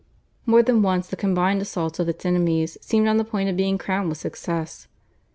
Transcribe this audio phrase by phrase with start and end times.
[0.47, 3.77] More than once the combined assaults of its enemies seemed on the point of being
[3.77, 4.87] crowned with success.